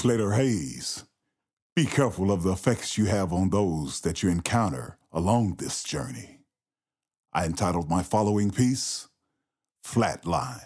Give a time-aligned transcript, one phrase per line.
[0.00, 1.04] Slater Hayes.
[1.76, 6.38] Be careful of the effects you have on those that you encounter along this journey.
[7.34, 9.08] I entitled my following piece,
[9.84, 10.64] Flatline.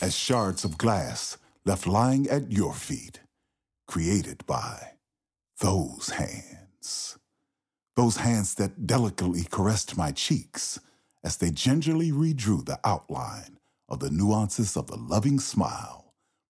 [0.00, 1.36] As shards of glass
[1.66, 3.20] left lying at your feet,
[3.86, 4.92] created by
[5.60, 7.18] those hands.
[7.96, 10.80] Those hands that delicately caressed my cheeks
[11.22, 13.57] as they gingerly redrew the outline
[13.88, 15.98] of the nuances of the loving smile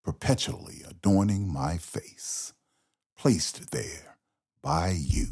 [0.08, 2.54] perpetually adorning my face,
[3.16, 4.16] placed there
[4.62, 5.26] by you.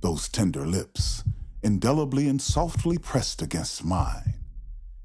[0.00, 1.22] Those tender lips,
[1.62, 4.40] indelibly and softly pressed against mine,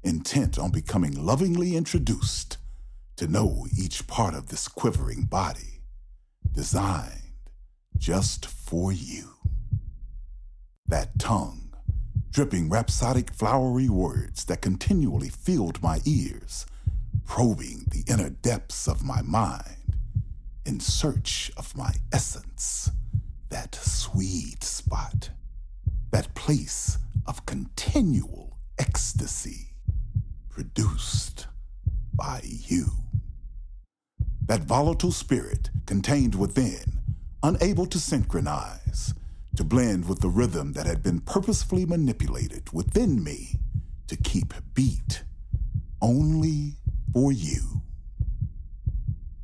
[0.02, 2.58] intent on becoming lovingly introduced
[3.16, 5.80] to know each part of this quivering body,
[6.50, 7.22] designed
[7.96, 9.36] just for you.
[10.86, 11.63] That tongue,
[12.34, 16.66] dripping rhapsodic flowery words that continually filled my ears,
[17.24, 19.94] probing the inner depths of my mind
[20.66, 22.90] in search of my essence,
[23.50, 25.30] that sweet spot,
[26.10, 29.76] that place of continual ecstasy
[30.48, 31.46] produced
[32.14, 32.86] by you.
[34.46, 36.98] That volatile spirit contained within,
[37.44, 38.83] unable to synchronize,
[39.56, 43.60] to blend with the rhythm that had been purposefully manipulated within me
[44.08, 45.22] to keep beat
[46.02, 46.74] only
[47.12, 47.82] for you.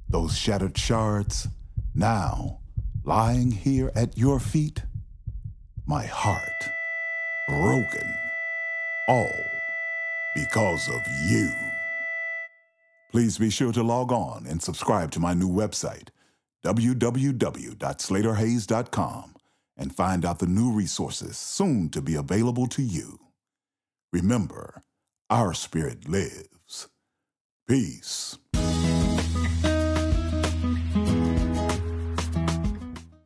[0.09, 1.47] Those shattered shards,
[1.95, 2.59] now
[3.05, 4.83] lying here at your feet,
[5.87, 6.43] my heart
[7.49, 8.15] broken,
[9.09, 9.45] all
[10.35, 11.51] because of you.
[13.11, 16.11] Please be sure to log on and subscribe to my new website,
[16.65, 19.35] www.slaterhayes.com,
[19.81, 23.19] and find out the new resources soon to be available to you.
[24.13, 24.83] Remember,
[25.31, 26.89] our spirit lives.
[27.69, 28.39] Peace.